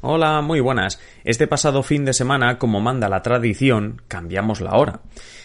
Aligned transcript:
Hola, 0.00 0.40
muy 0.40 0.60
buenas. 0.60 1.00
Este 1.24 1.46
pasado 1.46 1.82
fin 1.82 2.04
de 2.04 2.12
semana, 2.12 2.58
como 2.58 2.80
manda 2.80 3.08
la 3.08 3.22
tradición, 3.22 4.02
cambiamos 4.08 4.60
la 4.60 4.76
hora. 4.76 5.00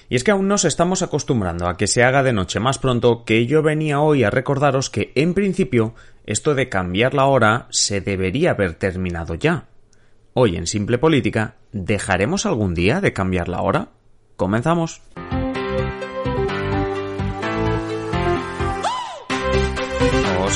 Y 0.09 0.15
es 0.15 0.23
que 0.23 0.31
aún 0.31 0.47
nos 0.47 0.65
estamos 0.65 1.01
acostumbrando 1.01 1.67
a 1.67 1.77
que 1.77 1.87
se 1.87 2.03
haga 2.03 2.23
de 2.23 2.33
noche 2.33 2.59
más 2.59 2.77
pronto 2.77 3.25
que 3.25 3.45
yo 3.45 3.61
venía 3.61 3.99
hoy 3.99 4.23
a 4.23 4.29
recordaros 4.29 4.89
que, 4.89 5.11
en 5.15 5.33
principio, 5.33 5.95
esto 6.25 6.55
de 6.55 6.69
cambiar 6.69 7.13
la 7.13 7.25
hora 7.25 7.67
se 7.69 8.01
debería 8.01 8.51
haber 8.51 8.75
terminado 8.75 9.35
ya. 9.35 9.65
Hoy 10.33 10.55
en 10.55 10.67
Simple 10.67 10.97
Política, 10.97 11.55
¿dejaremos 11.71 12.45
algún 12.45 12.73
día 12.73 13.01
de 13.01 13.13
cambiar 13.13 13.49
la 13.49 13.61
hora? 13.61 13.89
Comenzamos. 14.35 15.01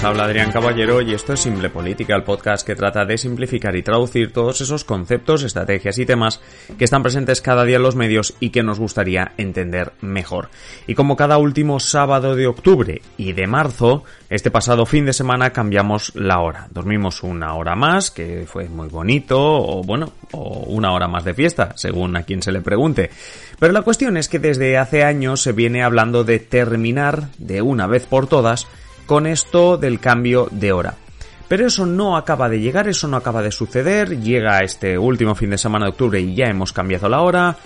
Habla 0.04 0.26
Adrián 0.26 0.52
Caballero 0.52 1.02
y 1.02 1.14
esto 1.14 1.34
es 1.34 1.40
Simple 1.40 1.70
Política, 1.70 2.16
el 2.16 2.24
podcast 2.24 2.66
que 2.66 2.76
trata 2.76 3.06
de 3.06 3.18
simplificar 3.18 3.76
y 3.76 3.82
traducir 3.82 4.32
todos 4.32 4.62
esos 4.62 4.84
conceptos, 4.84 5.44
estrategias 5.44 5.98
y 5.98 6.06
temas 6.06 6.40
que 6.78 6.84
están 6.84 7.02
presentes 7.02 7.42
cada 7.42 7.64
día 7.64 7.78
en 7.78 7.84
los 7.84 7.96
medios 7.96 8.36
y 8.40 8.52
que 8.52 8.64
nos 8.64 8.80
gustaría 8.80 9.32
entender 9.38 9.94
mejor. 10.02 10.50
Y 10.86 10.94
como 10.94 11.16
cada 11.16 11.38
último 11.38 11.80
sábado 11.80 12.36
de 12.36 12.48
octubre 12.48 13.02
y 13.18 13.34
de 13.34 13.48
marzo, 13.48 14.04
este 14.30 14.52
pasado 14.52 14.86
fin 14.86 15.06
de 15.06 15.14
semana 15.14 15.52
cambiamos 15.52 16.14
la 16.16 16.40
hora. 16.40 16.68
Dormimos 16.70 17.24
una 17.24 17.56
hora 17.56 17.76
más, 17.76 18.12
que 18.12 18.46
fue 18.46 18.70
muy 18.70 18.90
bonito, 18.90 19.40
o 19.40 19.84
bueno, 19.84 20.14
o 20.32 20.66
una 20.68 20.92
hora 20.92 21.08
más 21.08 21.24
de 21.24 21.34
fiesta, 21.34 21.74
según 21.76 22.16
a 22.16 22.24
quien 22.24 22.44
se 22.44 22.52
le 22.52 22.62
pregunte. 22.62 23.10
Pero 23.60 23.74
la 23.74 23.82
cuestión 23.82 24.18
es 24.18 24.30
que 24.30 24.40
desde 24.40 24.78
hace 24.78 25.04
años 25.04 25.42
se 25.42 25.54
viene 25.54 25.84
hablando 25.84 26.24
de 26.24 26.40
terminar 26.40 27.30
de 27.38 27.62
una 27.62 27.88
vez 27.88 28.06
por 28.06 28.28
todas 28.28 28.68
con 29.08 29.26
esto 29.26 29.78
del 29.78 30.00
cambio 30.00 30.48
de 30.52 30.72
hora. 30.72 30.96
Pero 31.48 31.66
eso 31.66 31.86
no 31.86 32.18
acaba 32.18 32.50
de 32.50 32.60
llegar, 32.60 32.90
eso 32.90 33.08
no 33.08 33.18
acaba 33.18 33.42
de 33.42 33.52
suceder, 33.52 34.20
llega 34.20 34.60
este 34.60 34.98
último 34.98 35.34
fin 35.34 35.50
de 35.50 35.58
semana 35.58 35.86
de 35.86 35.92
octubre 35.92 36.20
y 36.20 36.36
ya 36.36 36.48
hemos 36.48 36.74
cambiado 36.74 37.08
la 37.08 37.22
hora, 37.22 37.58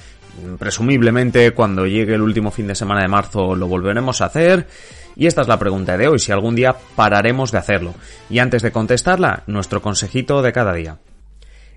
presumiblemente 0.59 1.51
cuando 1.51 1.87
llegue 1.87 2.13
el 2.13 2.21
último 2.21 2.51
fin 2.51 2.67
de 2.67 2.75
semana 2.75 3.01
de 3.01 3.07
marzo 3.07 3.55
lo 3.55 3.67
volveremos 3.67 4.21
a 4.21 4.25
hacer. 4.25 4.67
Y 5.15 5.25
esta 5.25 5.41
es 5.41 5.47
la 5.47 5.59
pregunta 5.59 5.97
de 5.97 6.07
hoy, 6.07 6.19
si 6.19 6.31
algún 6.31 6.55
día 6.55 6.75
pararemos 6.95 7.51
de 7.51 7.57
hacerlo. 7.57 7.95
Y 8.29 8.39
antes 8.39 8.61
de 8.61 8.71
contestarla, 8.71 9.43
nuestro 9.47 9.81
consejito 9.81 10.41
de 10.41 10.53
cada 10.53 10.73
día. 10.73 10.99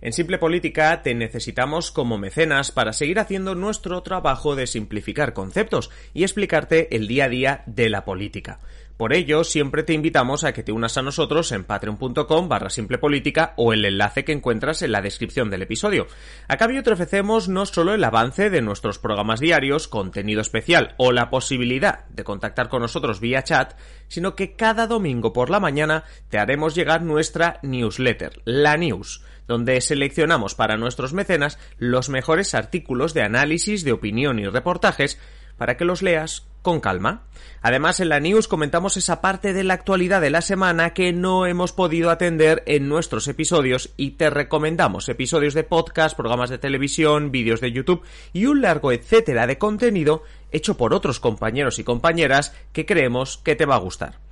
En 0.05 0.13
Simple 0.13 0.37
Política 0.37 1.01
te 1.03 1.15
necesitamos 1.15 1.91
como 1.91 2.19
mecenas 2.19 2.71
para 2.71 2.93
seguir 2.93 3.19
haciendo 3.19 3.55
nuestro 3.55 4.03
trabajo 4.03 4.55
de 4.55 4.67
simplificar 4.67 5.33
conceptos 5.33 5.91
y 6.13 6.25
explicarte 6.25 6.95
el 6.95 7.09
día 7.09 7.25
a 7.25 7.29
día 7.31 7.63
de 7.65 7.89
la 7.89 8.05
política. 8.05 8.61
Por 8.97 9.13
ello, 9.13 9.43
siempre 9.43 9.83
te 9.83 9.93
invitamos 9.93 10.45
a 10.45 10.53
que 10.53 10.63
te 10.63 10.71
unas 10.71 10.97
a 10.97 11.03
nosotros 11.03 11.51
en 11.51 11.65
patreon.com 11.65 12.49
barra 12.49 12.71
simplepolítica 12.71 13.53
o 13.57 13.73
el 13.73 13.85
enlace 13.85 14.25
que 14.25 14.31
encuentras 14.31 14.83
en 14.83 14.93
la 14.93 15.03
descripción 15.03 15.51
del 15.51 15.63
episodio. 15.63 16.07
A 16.47 16.57
cambio 16.57 16.85
te 16.85 16.93
ofrecemos 16.93 17.49
no 17.49 17.67
solo 17.67 17.93
el 17.93 18.05
avance 18.05 18.51
de 18.51 18.63
nuestros 18.63 19.01
programas 19.01 19.41
diarios, 19.41 19.89
contenido 19.89 20.41
especial 20.41 20.95
o 20.97 21.11
la 21.11 21.29
posibilidad 21.29 22.05
de 22.11 22.23
contactar 22.23 22.69
con 22.69 22.83
nosotros 22.83 23.19
vía 23.19 23.43
chat, 23.43 23.75
sino 24.07 24.37
que 24.37 24.55
cada 24.55 24.87
domingo 24.87 25.33
por 25.33 25.51
la 25.51 25.59
mañana 25.59 26.05
te 26.29 26.39
haremos 26.39 26.77
llegar 26.77 27.03
nuestra 27.03 27.59
newsletter, 27.63 28.43
la 28.45 28.77
news 28.77 29.25
donde 29.47 29.81
seleccionamos 29.81 30.55
para 30.55 30.79
nuestros 30.79 31.13
mecenas 31.13 31.59
los 31.77 32.09
mejores 32.09 32.55
artículos 32.55 33.13
de 33.13 33.23
análisis, 33.23 33.85
de 33.85 33.93
opinión 33.93 34.39
y 34.39 34.47
reportajes 34.47 35.19
para 35.57 35.77
que 35.77 35.85
los 35.85 36.03
leas 36.03 36.47
con 36.65 36.81
calma. 36.81 37.25
Además, 37.61 38.01
en 38.01 38.09
la 38.09 38.21
news 38.21 38.49
comentamos 38.49 38.97
esa 38.97 39.21
parte 39.21 39.53
de 39.53 39.65
la 39.65 39.75
actualidad 39.75 40.23
de 40.23 40.31
la 40.31 40.41
semana 40.41 40.95
que 40.95 41.13
no 41.13 41.47
hemos 41.47 41.73
podido 41.73 42.11
atender 42.11 42.63
en 42.67 42.89
nuestros 42.89 43.29
episodios 43.29 43.93
y 43.99 44.13
te 44.13 44.31
recomendamos 44.31 45.09
episodios 45.11 45.53
de 45.53 45.65
podcast, 45.65 46.17
programas 46.17 46.49
de 46.49 46.59
televisión, 46.59 47.31
vídeos 47.31 47.61
de 47.61 47.71
YouTube 47.71 48.03
y 48.33 48.47
un 48.47 48.63
largo 48.63 48.93
etcétera 48.93 49.47
de 49.47 49.59
contenido 49.59 50.23
hecho 50.53 50.77
por 50.77 50.95
otros 50.95 51.21
compañeros 51.21 51.79
y 51.79 51.85
compañeras 51.85 52.55
que 52.73 52.87
creemos 52.87 53.37
que 53.39 53.57
te 53.57 53.67
va 53.67 53.75
a 53.75 53.81
gustar. 53.81 54.24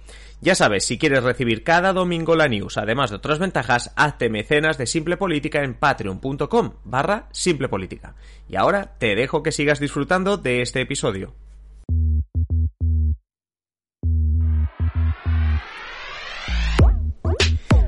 Ya 0.45 0.57
sabes, 0.57 0.85
si 0.85 0.99
quieres 0.99 1.23
recibir 1.23 1.63
cada 1.63 1.93
domingo 1.93 2.35
la 2.35 2.49
news, 2.49 2.77
además 2.77 3.11
de 3.11 3.17
otras 3.17 3.39
ventajas, 3.39 3.93
hazte 3.95 4.29
mecenas 4.29 4.77
de 4.77 4.89
Simple 4.89 5.17
Política 5.17 5.63
en 5.63 5.75
patreon.com 5.75 6.73
barra 6.83 7.29
Simple 7.31 7.69
Política. 7.69 8.17
Y 8.49 8.57
ahora 8.57 8.97
te 8.99 9.15
dejo 9.15 9.45
que 9.45 9.53
sigas 9.53 9.79
disfrutando 9.79 10.39
de 10.39 10.61
este 10.61 10.81
episodio. 10.81 11.33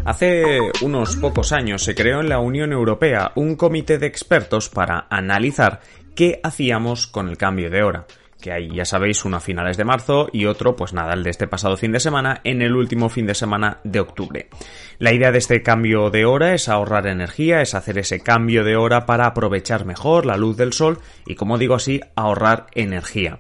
Hace 0.05 0.61
unos 0.81 1.17
pocos 1.17 1.51
años 1.51 1.83
se 1.83 1.97
creó 1.97 2.21
en 2.21 2.29
la 2.29 2.39
Unión 2.39 2.71
Europea 2.71 3.33
un 3.35 3.57
comité 3.57 3.99
de 3.99 4.07
expertos 4.07 4.69
para 4.69 5.09
analizar 5.11 5.81
qué 6.15 6.39
hacíamos 6.45 7.09
con 7.09 7.29
el 7.29 7.37
cambio 7.37 7.69
de 7.69 7.83
hora 7.83 8.07
que 8.45 8.53
hay, 8.53 8.69
ya 8.69 8.85
sabéis, 8.85 9.25
uno 9.25 9.39
a 9.39 9.41
finales 9.41 9.79
de 9.79 9.87
marzo 9.87 10.29
y 10.31 10.45
otro, 10.45 10.77
pues 10.77 10.93
nada, 10.93 11.15
el 11.15 11.23
de 11.23 11.31
este 11.31 11.49
pasado 11.49 11.79
fin 11.79 11.93
de 11.93 11.99
semana, 11.99 12.43
en 12.45 12.61
el 12.61 12.77
último 12.77 13.09
fin 13.09 13.25
de 13.25 13.35
semana 13.35 13.81
de 13.85 14.01
octubre. 14.01 14.51
La 14.99 15.15
idea 15.15 15.33
de 15.33 15.39
este 15.39 15.63
cambio 15.63 16.11
de 16.11 16.27
hora 16.27 16.53
es 16.53 16.69
ahorrar 16.69 17.07
energía, 17.07 17.63
es 17.63 17.75
hacer 17.75 17.97
ese 17.97 18.21
cambio 18.21 18.63
de 18.63 18.77
hora 18.77 19.07
para 19.07 19.29
aprovechar 19.29 19.87
mejor 19.87 20.27
la 20.27 20.37
luz 20.37 20.59
del 20.59 20.75
sol 20.75 20.99
y, 21.25 21.37
como 21.37 21.57
digo 21.57 21.75
así, 21.75 22.03
ahorrar 22.17 22.67
energía. 22.75 23.39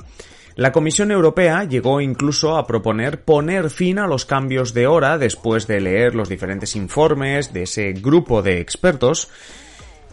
La 0.56 0.72
Comisión 0.72 1.10
Europea 1.10 1.64
llegó 1.64 2.00
incluso 2.00 2.56
a 2.56 2.66
proponer 2.66 3.24
poner 3.24 3.68
fin 3.68 3.98
a 3.98 4.06
los 4.06 4.24
cambios 4.24 4.72
de 4.72 4.86
hora 4.86 5.18
después 5.18 5.66
de 5.66 5.82
leer 5.82 6.14
los 6.14 6.30
diferentes 6.30 6.76
informes 6.76 7.52
de 7.52 7.64
ese 7.64 7.92
grupo 7.92 8.40
de 8.40 8.60
expertos, 8.60 9.28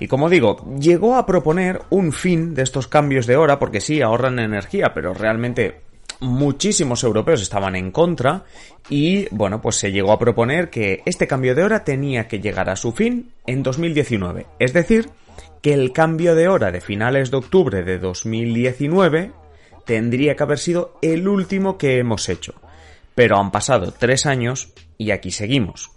y 0.01 0.07
como 0.07 0.31
digo, 0.31 0.65
llegó 0.79 1.15
a 1.15 1.27
proponer 1.27 1.83
un 1.91 2.11
fin 2.11 2.55
de 2.55 2.63
estos 2.63 2.87
cambios 2.87 3.27
de 3.27 3.35
hora 3.35 3.59
porque 3.59 3.79
sí, 3.79 4.01
ahorran 4.01 4.39
energía, 4.39 4.95
pero 4.95 5.13
realmente 5.13 5.81
muchísimos 6.21 7.03
europeos 7.03 7.43
estaban 7.43 7.75
en 7.75 7.91
contra 7.91 8.43
y 8.89 9.27
bueno, 9.29 9.61
pues 9.61 9.75
se 9.75 9.91
llegó 9.91 10.11
a 10.11 10.17
proponer 10.17 10.71
que 10.71 11.03
este 11.05 11.27
cambio 11.27 11.53
de 11.53 11.63
hora 11.63 11.83
tenía 11.83 12.27
que 12.27 12.39
llegar 12.39 12.67
a 12.67 12.75
su 12.75 12.93
fin 12.93 13.31
en 13.45 13.61
2019. 13.61 14.47
Es 14.57 14.73
decir, 14.73 15.11
que 15.61 15.75
el 15.75 15.93
cambio 15.93 16.33
de 16.33 16.47
hora 16.47 16.71
de 16.71 16.81
finales 16.81 17.29
de 17.29 17.37
octubre 17.37 17.83
de 17.83 17.99
2019 17.99 19.31
tendría 19.85 20.35
que 20.35 20.41
haber 20.41 20.57
sido 20.57 20.97
el 21.03 21.27
último 21.27 21.77
que 21.77 21.99
hemos 21.99 22.27
hecho. 22.27 22.55
Pero 23.13 23.37
han 23.37 23.51
pasado 23.51 23.93
tres 23.95 24.25
años 24.25 24.73
y 24.97 25.11
aquí 25.11 25.29
seguimos. 25.29 25.91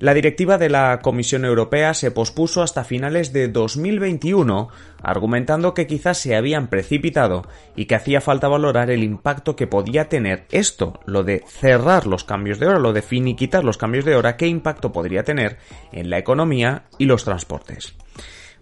La 0.00 0.14
directiva 0.14 0.56
de 0.56 0.70
la 0.70 1.00
Comisión 1.02 1.44
Europea 1.44 1.92
se 1.92 2.10
pospuso 2.10 2.62
hasta 2.62 2.84
finales 2.84 3.34
de 3.34 3.48
2021, 3.48 4.70
argumentando 5.02 5.74
que 5.74 5.86
quizás 5.86 6.16
se 6.16 6.34
habían 6.34 6.68
precipitado 6.68 7.42
y 7.76 7.84
que 7.84 7.96
hacía 7.96 8.22
falta 8.22 8.48
valorar 8.48 8.90
el 8.90 9.02
impacto 9.02 9.56
que 9.56 9.66
podía 9.66 10.08
tener 10.08 10.46
esto, 10.52 11.00
lo 11.04 11.22
de 11.22 11.44
cerrar 11.46 12.06
los 12.06 12.24
cambios 12.24 12.58
de 12.58 12.68
hora, 12.68 12.78
lo 12.78 12.94
de 12.94 13.02
finiquitar 13.02 13.62
los 13.62 13.76
cambios 13.76 14.06
de 14.06 14.16
hora, 14.16 14.38
qué 14.38 14.46
impacto 14.46 14.90
podría 14.90 15.22
tener 15.22 15.58
en 15.92 16.08
la 16.08 16.16
economía 16.16 16.84
y 16.96 17.04
los 17.04 17.24
transportes. 17.24 17.94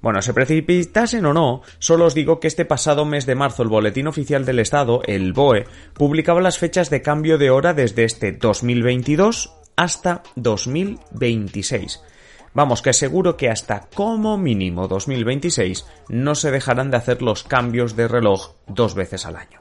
Bueno, 0.00 0.22
se 0.22 0.34
precipitasen 0.34 1.24
o 1.24 1.32
no, 1.32 1.62
solo 1.78 2.06
os 2.06 2.14
digo 2.14 2.40
que 2.40 2.48
este 2.48 2.64
pasado 2.64 3.04
mes 3.04 3.26
de 3.26 3.36
marzo 3.36 3.62
el 3.62 3.68
Boletín 3.68 4.08
Oficial 4.08 4.44
del 4.44 4.58
Estado, 4.58 5.02
el 5.06 5.32
BOE, 5.32 5.66
publicaba 5.92 6.40
las 6.40 6.58
fechas 6.58 6.90
de 6.90 7.02
cambio 7.02 7.38
de 7.38 7.50
hora 7.50 7.74
desde 7.74 8.02
este 8.02 8.32
2022 8.32 9.57
hasta 9.78 10.24
2026. 10.34 12.02
Vamos, 12.52 12.82
que 12.82 12.92
seguro 12.92 13.36
que 13.36 13.48
hasta 13.48 13.86
como 13.94 14.36
mínimo 14.36 14.88
2026 14.88 15.86
no 16.08 16.34
se 16.34 16.50
dejarán 16.50 16.90
de 16.90 16.96
hacer 16.96 17.22
los 17.22 17.44
cambios 17.44 17.94
de 17.94 18.08
reloj 18.08 18.56
dos 18.66 18.94
veces 18.96 19.24
al 19.24 19.36
año. 19.36 19.60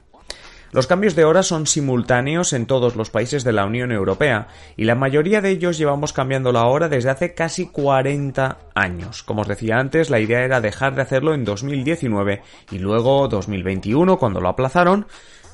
Los 0.71 0.87
cambios 0.87 1.15
de 1.15 1.23
hora 1.23 1.43
son 1.43 1.67
simultáneos 1.67 2.51
en 2.51 2.65
todos 2.65 2.95
los 2.95 3.11
países 3.11 3.43
de 3.43 3.53
la 3.53 3.65
Unión 3.65 3.91
Europea 3.91 4.47
y 4.75 4.85
la 4.85 4.95
mayoría 4.95 5.39
de 5.39 5.51
ellos 5.51 5.77
llevamos 5.77 6.13
cambiando 6.13 6.51
la 6.51 6.65
hora 6.65 6.89
desde 6.89 7.11
hace 7.11 7.35
casi 7.35 7.67
40 7.67 8.57
años. 8.73 9.21
Como 9.21 9.41
os 9.41 9.47
decía 9.47 9.77
antes, 9.77 10.09
la 10.09 10.19
idea 10.19 10.43
era 10.43 10.61
dejar 10.61 10.95
de 10.95 11.03
hacerlo 11.03 11.35
en 11.35 11.45
2019 11.45 12.41
y 12.71 12.79
luego 12.79 13.27
2021 13.27 14.17
cuando 14.17 14.41
lo 14.41 14.49
aplazaron, 14.49 15.05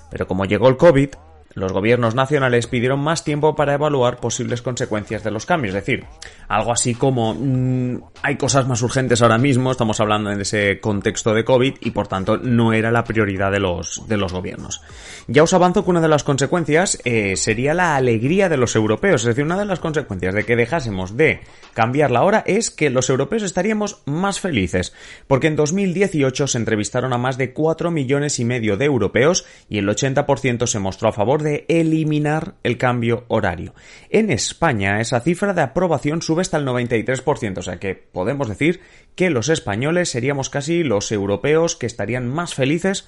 pero 0.09 0.25
como 0.25 0.45
llegó 0.45 0.69
el 0.69 0.77
COVID, 0.77 1.09
los 1.55 1.71
gobiernos 1.71 2.15
nacionales 2.15 2.67
pidieron 2.67 2.99
más 2.99 3.23
tiempo 3.23 3.55
para 3.55 3.73
evaluar 3.73 4.17
posibles 4.17 4.61
consecuencias 4.61 5.23
de 5.23 5.31
los 5.31 5.45
cambios. 5.45 5.75
Es 5.75 5.85
decir, 5.85 6.05
algo 6.47 6.71
así 6.71 6.95
como 6.95 7.33
mmm, 7.33 8.01
hay 8.21 8.37
cosas 8.37 8.67
más 8.67 8.81
urgentes 8.81 9.21
ahora 9.21 9.37
mismo, 9.37 9.71
estamos 9.71 9.99
hablando 9.99 10.31
en 10.31 10.41
ese 10.41 10.79
contexto 10.79 11.33
de 11.33 11.43
COVID 11.43 11.75
y 11.81 11.91
por 11.91 12.07
tanto 12.07 12.37
no 12.37 12.73
era 12.73 12.91
la 12.91 13.03
prioridad 13.03 13.51
de 13.51 13.59
los, 13.59 14.07
de 14.07 14.17
los 14.17 14.33
gobiernos. 14.33 14.81
Ya 15.27 15.43
os 15.43 15.53
avanzo 15.53 15.83
que 15.83 15.91
una 15.91 16.01
de 16.01 16.07
las 16.07 16.23
consecuencias 16.23 16.99
eh, 17.05 17.35
sería 17.35 17.73
la 17.73 17.95
alegría 17.95 18.49
de 18.49 18.57
los 18.57 18.75
europeos. 18.75 19.21
Es 19.21 19.27
decir, 19.27 19.43
una 19.43 19.57
de 19.57 19.65
las 19.65 19.79
consecuencias 19.79 20.33
de 20.33 20.45
que 20.45 20.55
dejásemos 20.55 21.15
de 21.15 21.41
cambiar 21.73 22.11
la 22.11 22.23
hora 22.23 22.43
es 22.45 22.71
que 22.71 22.89
los 22.89 23.09
europeos 23.09 23.43
estaríamos 23.43 24.01
más 24.05 24.39
felices. 24.39 24.93
Porque 25.27 25.47
en 25.47 25.55
2018 25.55 26.47
se 26.47 26.57
entrevistaron 26.57 27.13
a 27.13 27.17
más 27.17 27.37
de 27.37 27.53
4 27.53 27.91
millones 27.91 28.39
y 28.39 28.45
medio 28.45 28.77
de 28.77 28.85
europeos 28.85 29.45
y 29.69 29.77
el 29.77 29.87
80% 29.87 30.67
se 30.67 30.79
mostró 30.79 31.09
a 31.09 31.13
favor 31.13 31.42
de 31.43 31.65
eliminar 31.67 32.55
el 32.63 32.77
cambio 32.77 33.25
horario. 33.27 33.75
En 34.09 34.31
España 34.31 34.99
esa 34.99 35.19
cifra 35.19 35.53
de 35.53 35.61
aprobación 35.61 36.21
sube 36.21 36.41
hasta 36.41 36.57
el 36.57 36.65
93%, 36.65 37.57
o 37.57 37.61
sea 37.61 37.77
que 37.77 37.95
podemos 37.95 38.47
decir 38.47 38.81
que 39.15 39.29
los 39.29 39.49
españoles 39.49 40.09
seríamos 40.09 40.49
casi 40.49 40.83
los 40.83 41.11
europeos 41.11 41.75
que 41.75 41.85
estarían 41.85 42.27
más 42.27 42.55
felices 42.55 43.07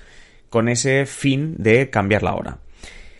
con 0.50 0.70
ese 0.70 1.06
fin 1.06 1.56
de 1.58 1.90
cambiar 1.90 2.24
la 2.24 2.36
hora. 2.36 2.60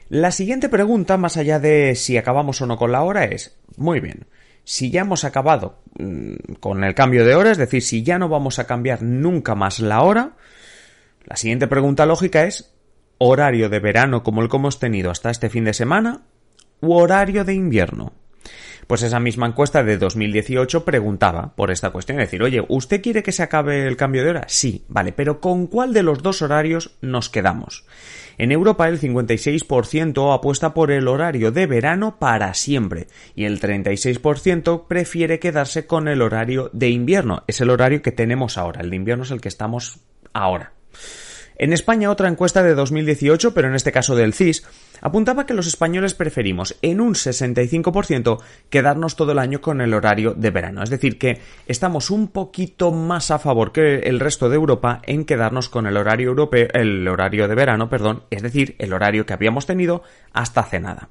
La 0.10 0.32
siguiente 0.32 0.70
pregunta, 0.70 1.18
más 1.18 1.36
allá 1.36 1.60
de 1.60 1.96
si 1.96 2.18
acabamos 2.18 2.62
o 2.62 2.68
no 2.68 2.78
con 2.78 2.92
la 2.92 3.02
hora, 3.02 3.26
es, 3.26 3.58
muy 3.76 4.00
bien, 4.00 4.28
si 4.64 4.92
ya 4.92 5.02
hemos 5.02 5.24
acabado 5.24 5.80
mm, 5.98 6.56
con 6.60 6.84
el 6.84 6.94
cambio 6.94 7.26
de 7.26 7.36
hora, 7.36 7.52
es 7.52 7.58
decir, 7.58 7.82
si 7.82 8.04
ya 8.04 8.20
no 8.20 8.30
vamos 8.30 8.60
a 8.60 8.68
cambiar 8.68 9.02
nunca 9.02 9.56
más 9.56 9.80
la 9.80 10.02
hora, 10.02 10.34
la 11.24 11.36
siguiente 11.38 11.68
pregunta 11.68 12.06
lógica 12.06 12.44
es, 12.44 12.75
horario 13.18 13.70
de 13.70 13.80
verano 13.80 14.24
como 14.24 14.42
el 14.42 14.50
que 14.50 14.58
hemos 14.58 14.80
tenido 14.80 15.12
hasta 15.12 15.30
este 15.30 15.50
fin 15.50 15.66
de 15.66 15.74
semana 15.74 16.22
u 16.82 16.94
horario 16.94 17.44
de 17.46 17.54
invierno. 17.54 18.14
Pues 18.88 19.02
esa 19.02 19.20
misma 19.20 19.48
encuesta 19.48 19.84
de 19.84 19.98
2018 19.98 20.86
preguntaba 20.86 21.56
por 21.56 21.72
esta 21.72 21.90
cuestión, 21.90 22.20
es 22.20 22.28
decir, 22.28 22.44
oye, 22.44 22.64
¿usted 22.68 23.02
quiere 23.02 23.24
que 23.24 23.32
se 23.32 23.42
acabe 23.42 23.88
el 23.88 23.98
cambio 23.98 24.24
de 24.24 24.30
hora? 24.30 24.44
Sí, 24.48 24.86
vale, 24.88 25.12
pero 25.12 25.42
¿con 25.42 25.66
cuál 25.66 25.92
de 25.92 26.04
los 26.04 26.22
dos 26.22 26.44
horarios 26.44 26.96
nos 27.02 27.30
quedamos? 27.30 27.86
En 28.38 28.52
Europa 28.52 28.88
el 28.88 29.00
56% 29.00 30.36
apuesta 30.36 30.74
por 30.74 30.92
el 30.92 31.08
horario 31.08 31.52
de 31.52 31.66
verano 31.66 32.20
para 32.20 32.54
siempre 32.54 33.08
y 33.34 33.46
el 33.46 33.60
36% 33.60 34.88
prefiere 34.88 35.40
quedarse 35.40 35.88
con 35.88 36.08
el 36.08 36.22
horario 36.22 36.70
de 36.74 36.90
invierno. 36.90 37.44
Es 37.48 37.62
el 37.62 37.72
horario 37.72 38.04
que 38.04 38.12
tenemos 38.12 38.58
ahora, 38.58 38.82
el 38.82 38.92
de 38.92 38.98
invierno 38.98 39.24
es 39.24 39.32
el 39.32 39.42
que 39.42 39.48
estamos 39.48 40.00
ahora. 40.34 40.74
En 41.58 41.72
España 41.72 42.10
otra 42.10 42.28
encuesta 42.28 42.64
de 42.64 42.76
2018, 42.76 43.54
pero 43.54 43.70
en 43.70 43.76
este 43.76 43.92
caso 43.92 44.16
del 44.16 44.34
CIS, 44.34 44.66
apuntaba 45.02 45.46
que 45.46 45.54
los 45.54 45.68
españoles 45.68 46.14
preferimos 46.14 46.78
en 46.82 47.00
un 47.00 47.14
65% 47.14 48.42
quedarnos 48.70 49.16
todo 49.16 49.32
el 49.32 49.40
año 49.40 49.62
con 49.62 49.80
el 49.80 49.94
horario 49.94 50.34
de 50.34 50.52
verano. 50.52 50.84
Es 50.84 50.90
decir, 50.90 51.18
que 51.18 51.40
estamos 51.68 52.10
un 52.10 52.28
poquito 52.28 52.92
más 52.92 53.32
a 53.32 53.40
favor 53.40 53.72
que 53.72 54.00
el 54.00 54.20
resto 54.20 54.50
de 54.50 54.56
Europa 54.56 55.02
en 55.04 55.24
quedarnos 55.24 55.70
con 55.70 55.88
el 55.88 55.96
horario 55.96 56.30
europeo, 56.30 56.68
el 56.74 57.08
horario 57.08 57.48
de 57.48 57.56
verano, 57.56 57.90
perdón, 57.90 58.24
es 58.32 58.42
decir, 58.42 58.76
el 58.80 58.94
horario 58.94 59.26
que 59.26 59.34
habíamos 59.34 59.66
tenido 59.66 60.04
hasta 60.34 60.62
hace 60.62 60.80
nada. 60.80 61.10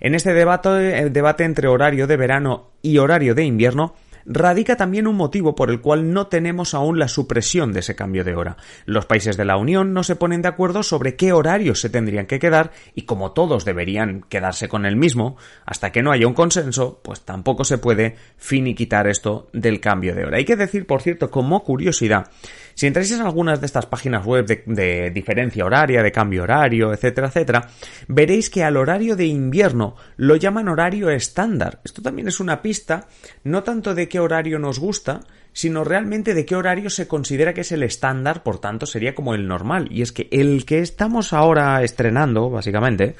En 0.00 0.14
este 0.14 0.32
debate, 0.32 0.98
el 0.98 1.12
debate 1.12 1.44
entre 1.44 1.68
horario 1.68 2.06
de 2.06 2.16
verano 2.16 2.70
y 2.82 2.98
horario 2.98 3.34
de 3.34 3.44
invierno, 3.44 3.94
radica 4.24 4.76
también 4.76 5.06
un 5.06 5.16
motivo 5.16 5.54
por 5.54 5.70
el 5.70 5.80
cual 5.80 6.12
no 6.12 6.26
tenemos 6.26 6.74
aún 6.74 6.98
la 6.98 7.08
supresión 7.08 7.72
de 7.72 7.80
ese 7.80 7.94
cambio 7.94 8.24
de 8.24 8.34
hora. 8.34 8.56
Los 8.86 9.06
países 9.06 9.36
de 9.36 9.44
la 9.44 9.56
Unión 9.56 9.92
no 9.92 10.02
se 10.02 10.16
ponen 10.16 10.42
de 10.42 10.48
acuerdo 10.48 10.82
sobre 10.82 11.16
qué 11.16 11.32
horarios 11.32 11.80
se 11.80 11.90
tendrían 11.90 12.26
que 12.26 12.38
quedar 12.38 12.72
y 12.94 13.02
como 13.02 13.32
todos 13.32 13.64
deberían 13.64 14.22
quedarse 14.28 14.68
con 14.68 14.86
el 14.86 14.96
mismo, 14.96 15.36
hasta 15.66 15.92
que 15.92 16.02
no 16.02 16.12
haya 16.12 16.26
un 16.26 16.34
consenso, 16.34 17.00
pues 17.02 17.22
tampoco 17.22 17.64
se 17.64 17.78
puede 17.78 18.16
finiquitar 18.36 19.06
esto 19.06 19.48
del 19.52 19.80
cambio 19.80 20.14
de 20.14 20.24
hora. 20.24 20.38
Hay 20.38 20.44
que 20.44 20.56
decir, 20.56 20.86
por 20.86 21.02
cierto, 21.02 21.30
como 21.30 21.64
curiosidad, 21.64 22.30
si 22.74 22.86
entráis 22.86 23.12
en 23.12 23.20
algunas 23.20 23.60
de 23.60 23.66
estas 23.66 23.86
páginas 23.86 24.24
web 24.24 24.46
de, 24.46 25.10
diferencia 25.10 25.64
horaria, 25.64 26.02
de 26.02 26.12
cambio 26.12 26.44
horario, 26.44 26.92
etcétera, 26.92 27.28
etcétera, 27.28 27.68
veréis 28.08 28.50
que 28.50 28.64
al 28.64 28.76
horario 28.76 29.16
de 29.16 29.26
invierno 29.26 29.96
lo 30.16 30.36
llaman 30.36 30.68
horario 30.68 31.10
estándar. 31.10 31.80
Esto 31.84 32.02
también 32.02 32.28
es 32.28 32.40
una 32.40 32.62
pista, 32.62 33.08
no 33.44 33.62
tanto 33.62 33.94
de 33.94 34.08
qué 34.12 34.20
horario 34.20 34.58
nos 34.58 34.78
gusta, 34.78 35.22
sino 35.54 35.84
realmente 35.84 36.34
de 36.34 36.44
qué 36.44 36.54
horario 36.54 36.90
se 36.90 37.08
considera 37.08 37.54
que 37.54 37.62
es 37.62 37.72
el 37.72 37.82
estándar, 37.82 38.42
por 38.42 38.58
tanto 38.58 38.84
sería 38.84 39.14
como 39.14 39.34
el 39.34 39.48
normal. 39.48 39.88
Y 39.90 40.02
es 40.02 40.12
que 40.12 40.28
el 40.30 40.66
que 40.66 40.80
estamos 40.80 41.32
ahora 41.32 41.82
estrenando, 41.82 42.50
básicamente, 42.50 43.16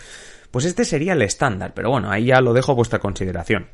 pues 0.50 0.66
este 0.66 0.84
sería 0.84 1.14
el 1.14 1.22
estándar, 1.22 1.72
pero 1.74 1.88
bueno, 1.88 2.10
ahí 2.10 2.26
ya 2.26 2.42
lo 2.42 2.52
dejo 2.52 2.72
a 2.72 2.74
vuestra 2.74 2.98
consideración. 2.98 3.68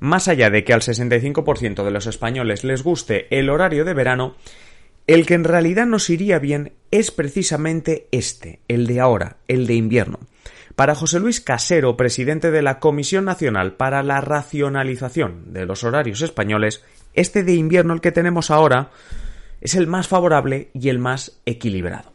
Más 0.00 0.26
allá 0.26 0.50
de 0.50 0.64
que 0.64 0.72
al 0.72 0.80
65% 0.80 1.84
de 1.84 1.90
los 1.92 2.08
españoles 2.08 2.64
les 2.64 2.82
guste 2.82 3.28
el 3.30 3.50
horario 3.50 3.84
de 3.84 3.94
verano, 3.94 4.34
el 5.06 5.26
que 5.26 5.34
en 5.34 5.44
realidad 5.44 5.86
nos 5.86 6.10
iría 6.10 6.40
bien 6.40 6.72
es 6.90 7.12
precisamente 7.12 8.08
este, 8.10 8.58
el 8.66 8.88
de 8.88 8.98
ahora, 8.98 9.36
el 9.46 9.68
de 9.68 9.74
invierno. 9.74 10.18
Para 10.78 10.94
José 10.94 11.18
Luis 11.18 11.40
Casero, 11.40 11.96
presidente 11.96 12.52
de 12.52 12.62
la 12.62 12.78
Comisión 12.78 13.24
Nacional 13.24 13.72
para 13.72 14.04
la 14.04 14.20
Racionalización 14.20 15.52
de 15.52 15.66
los 15.66 15.82
Horarios 15.82 16.22
Españoles, 16.22 16.84
este 17.14 17.42
de 17.42 17.54
invierno, 17.54 17.94
el 17.94 18.00
que 18.00 18.12
tenemos 18.12 18.52
ahora, 18.52 18.92
es 19.60 19.74
el 19.74 19.88
más 19.88 20.06
favorable 20.06 20.70
y 20.74 20.88
el 20.88 21.00
más 21.00 21.40
equilibrado. 21.46 22.12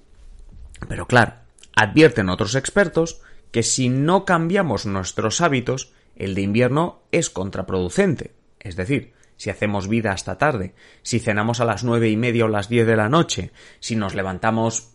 Pero 0.88 1.08
claro, 1.08 1.34
advierten 1.76 2.30
otros 2.30 2.56
expertos 2.56 3.20
que 3.52 3.64
si 3.64 3.90
no 3.90 4.24
cambiamos 4.24 4.86
nuestros 4.86 5.42
hábitos, 5.42 5.92
el 6.16 6.34
de 6.34 6.44
invierno 6.44 7.02
es 7.12 7.30
contraproducente. 7.30 8.32
Es 8.62 8.78
decir, 8.78 9.12
si 9.36 9.50
hacemos 9.50 9.90
vida 9.90 10.14
hasta 10.14 10.38
tarde, 10.38 10.74
si 11.02 11.20
cenamos 11.20 11.60
a 11.60 11.66
las 11.66 11.84
nueve 11.84 12.10
y 12.10 12.16
media 12.16 12.46
o 12.46 12.48
las 12.48 12.70
diez 12.70 12.88
de 12.88 12.96
la 12.96 13.10
noche, 13.10 13.52
si 13.82 13.98
nos 13.98 14.16
levantamos 14.16 14.93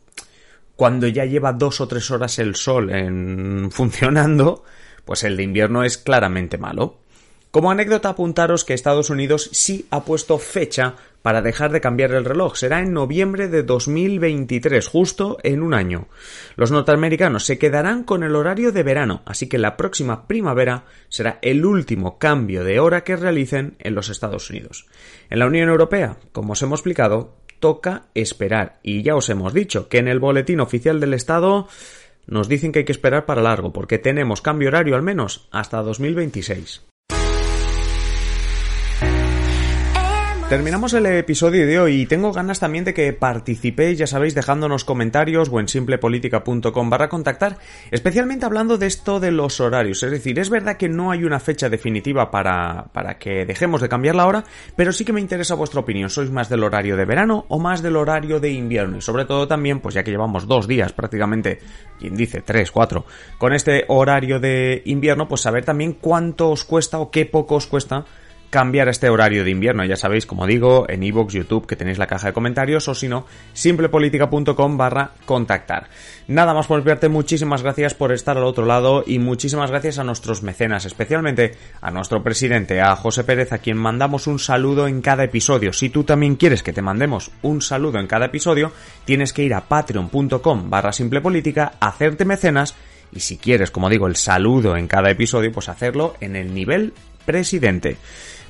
cuando 0.78 1.08
ya 1.08 1.24
lleva 1.24 1.52
dos 1.52 1.80
o 1.80 1.88
tres 1.88 2.08
horas 2.12 2.38
el 2.38 2.54
sol 2.54 2.90
en 2.90 3.68
funcionando, 3.72 4.62
pues 5.04 5.24
el 5.24 5.36
de 5.36 5.42
invierno 5.42 5.82
es 5.82 5.98
claramente 5.98 6.56
malo. 6.56 6.98
Como 7.50 7.72
anécdota 7.72 8.10
apuntaros 8.10 8.64
que 8.64 8.74
Estados 8.74 9.10
Unidos 9.10 9.50
sí 9.52 9.88
ha 9.90 10.04
puesto 10.04 10.38
fecha 10.38 10.94
para 11.20 11.42
dejar 11.42 11.72
de 11.72 11.80
cambiar 11.80 12.12
el 12.12 12.24
reloj. 12.24 12.54
Será 12.54 12.78
en 12.78 12.92
noviembre 12.92 13.48
de 13.48 13.64
2023, 13.64 14.86
justo 14.86 15.38
en 15.42 15.62
un 15.62 15.74
año. 15.74 16.06
Los 16.54 16.70
norteamericanos 16.70 17.44
se 17.44 17.58
quedarán 17.58 18.04
con 18.04 18.22
el 18.22 18.36
horario 18.36 18.70
de 18.70 18.84
verano, 18.84 19.22
así 19.26 19.48
que 19.48 19.58
la 19.58 19.76
próxima 19.76 20.28
primavera 20.28 20.84
será 21.08 21.40
el 21.42 21.64
último 21.64 22.20
cambio 22.20 22.62
de 22.62 22.78
hora 22.78 23.02
que 23.02 23.16
realicen 23.16 23.74
en 23.80 23.96
los 23.96 24.10
Estados 24.10 24.48
Unidos. 24.48 24.86
En 25.28 25.40
la 25.40 25.46
Unión 25.46 25.70
Europea, 25.70 26.18
como 26.30 26.52
os 26.52 26.62
hemos 26.62 26.78
explicado, 26.78 27.34
toca 27.58 28.04
esperar. 28.14 28.78
Y 28.82 29.02
ya 29.02 29.16
os 29.16 29.28
hemos 29.28 29.52
dicho 29.52 29.88
que 29.88 29.98
en 29.98 30.08
el 30.08 30.18
boletín 30.18 30.60
oficial 30.60 31.00
del 31.00 31.14
Estado 31.14 31.68
nos 32.26 32.48
dicen 32.48 32.72
que 32.72 32.80
hay 32.80 32.84
que 32.84 32.92
esperar 32.92 33.26
para 33.26 33.42
largo, 33.42 33.72
porque 33.72 33.98
tenemos 33.98 34.42
cambio 34.42 34.68
horario 34.68 34.94
al 34.96 35.02
menos 35.02 35.48
hasta 35.50 35.82
2026. 35.82 36.87
Terminamos 40.48 40.94
el 40.94 41.04
episodio 41.04 41.66
de 41.66 41.78
hoy 41.78 42.00
y 42.00 42.06
tengo 42.06 42.32
ganas 42.32 42.58
también 42.58 42.82
de 42.86 42.94
que 42.94 43.12
participéis, 43.12 43.98
ya 43.98 44.06
sabéis, 44.06 44.34
dejándonos 44.34 44.82
comentarios 44.82 45.50
o 45.52 45.60
en 45.60 45.68
simplepolitica.com 45.68 46.88
barra 46.88 47.10
contactar, 47.10 47.58
especialmente 47.90 48.46
hablando 48.46 48.78
de 48.78 48.86
esto 48.86 49.20
de 49.20 49.30
los 49.30 49.60
horarios. 49.60 50.02
Es 50.02 50.10
decir, 50.10 50.38
es 50.38 50.48
verdad 50.48 50.78
que 50.78 50.88
no 50.88 51.10
hay 51.10 51.24
una 51.24 51.38
fecha 51.38 51.68
definitiva 51.68 52.30
para, 52.30 52.86
para 52.94 53.18
que 53.18 53.44
dejemos 53.44 53.82
de 53.82 53.90
cambiar 53.90 54.14
la 54.14 54.26
hora, 54.26 54.44
pero 54.74 54.90
sí 54.90 55.04
que 55.04 55.12
me 55.12 55.20
interesa 55.20 55.54
vuestra 55.54 55.80
opinión. 55.80 56.08
¿Sois 56.08 56.30
más 56.30 56.48
del 56.48 56.64
horario 56.64 56.96
de 56.96 57.04
verano 57.04 57.44
o 57.48 57.58
más 57.58 57.82
del 57.82 57.96
horario 57.96 58.40
de 58.40 58.50
invierno? 58.50 58.96
Y 58.96 59.02
sobre 59.02 59.26
todo 59.26 59.46
también, 59.46 59.80
pues 59.80 59.96
ya 59.96 60.02
que 60.02 60.12
llevamos 60.12 60.48
dos 60.48 60.66
días 60.66 60.94
prácticamente, 60.94 61.58
quien 61.98 62.16
dice 62.16 62.40
tres, 62.40 62.70
cuatro, 62.70 63.04
con 63.36 63.52
este 63.52 63.84
horario 63.88 64.40
de 64.40 64.80
invierno, 64.86 65.28
pues 65.28 65.42
saber 65.42 65.66
también 65.66 65.92
cuánto 65.92 66.48
os 66.48 66.64
cuesta 66.64 67.00
o 67.00 67.10
qué 67.10 67.26
poco 67.26 67.56
os 67.56 67.66
cuesta 67.66 68.06
cambiar 68.50 68.88
este 68.88 69.08
horario 69.08 69.44
de 69.44 69.50
invierno. 69.50 69.84
Ya 69.84 69.96
sabéis, 69.96 70.26
como 70.26 70.46
digo, 70.46 70.86
en 70.88 71.02
iVoox, 71.02 71.32
YouTube, 71.32 71.66
que 71.66 71.76
tenéis 71.76 71.98
la 71.98 72.06
caja 72.06 72.28
de 72.28 72.32
comentarios, 72.32 72.88
o 72.88 72.94
si 72.94 73.08
no, 73.08 73.26
simplepolitica.com 73.52 74.76
barra 74.76 75.12
contactar. 75.24 75.88
Nada 76.26 76.54
más 76.54 76.66
por 76.66 76.82
verte, 76.82 77.08
muchísimas 77.08 77.62
gracias 77.62 77.94
por 77.94 78.12
estar 78.12 78.36
al 78.36 78.44
otro 78.44 78.66
lado 78.66 79.04
y 79.06 79.18
muchísimas 79.18 79.70
gracias 79.70 79.98
a 79.98 80.04
nuestros 80.04 80.42
mecenas, 80.42 80.84
especialmente 80.84 81.56
a 81.80 81.90
nuestro 81.90 82.22
presidente, 82.22 82.80
a 82.80 82.96
José 82.96 83.24
Pérez, 83.24 83.52
a 83.52 83.58
quien 83.58 83.76
mandamos 83.76 84.26
un 84.26 84.38
saludo 84.38 84.88
en 84.88 85.00
cada 85.00 85.24
episodio. 85.24 85.72
Si 85.72 85.90
tú 85.90 86.04
también 86.04 86.36
quieres 86.36 86.62
que 86.62 86.72
te 86.72 86.82
mandemos 86.82 87.30
un 87.42 87.62
saludo 87.62 87.98
en 87.98 88.06
cada 88.06 88.26
episodio, 88.26 88.72
tienes 89.04 89.32
que 89.32 89.42
ir 89.42 89.54
a 89.54 89.62
patreon.com 89.62 90.70
barra 90.70 90.92
simplepolítica, 90.92 91.72
hacerte 91.80 92.24
mecenas 92.24 92.74
y 93.12 93.20
si 93.20 93.38
quieres, 93.38 93.70
como 93.70 93.88
digo, 93.88 94.06
el 94.06 94.16
saludo 94.16 94.76
en 94.76 94.86
cada 94.86 95.10
episodio, 95.10 95.52
pues 95.52 95.68
hacerlo 95.68 96.14
en 96.20 96.36
el 96.36 96.52
nivel 96.52 96.92
presidente. 97.24 97.96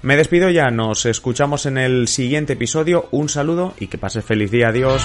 Me 0.03 0.17
despido 0.17 0.49
ya, 0.51 0.71
nos 0.71 1.07
escuchamos 1.07 1.67
en 1.67 1.79
el 1.79 2.09
siguiente 2.09 2.53
episodio. 2.53 3.09
Un 3.11 3.29
saludo 3.29 3.75
y 3.79 3.89
que 3.89 3.99
pase 3.99 4.23
feliz 4.23 4.51
día. 4.51 4.69
Adiós. 4.69 5.03